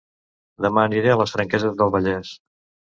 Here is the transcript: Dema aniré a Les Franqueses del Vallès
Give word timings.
Dema 0.65 0.81
aniré 0.89 1.11
a 1.13 1.21
Les 1.21 1.37
Franqueses 1.37 1.79
del 1.79 1.97
Vallès 1.99 2.35